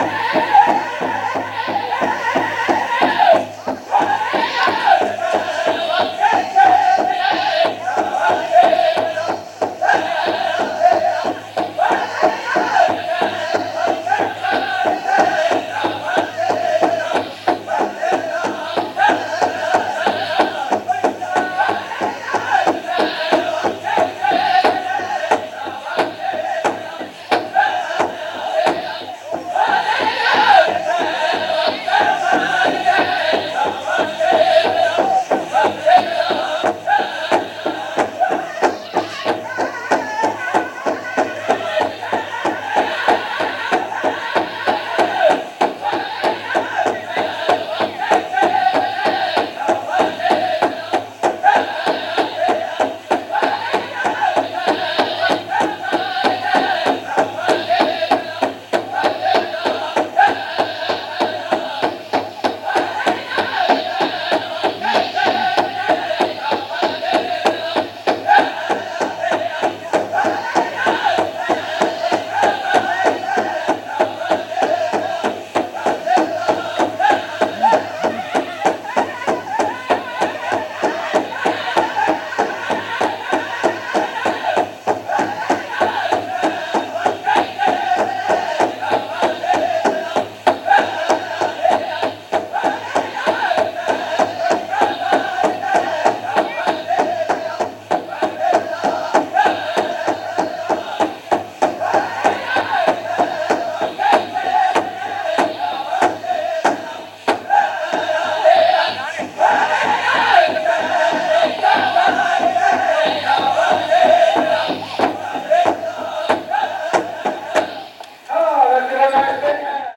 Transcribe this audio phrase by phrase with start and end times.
[0.00, 0.54] Yeah.